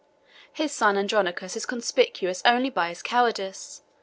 [0.51, 3.83] His son Andronicus is conspicuous only by his cowardice.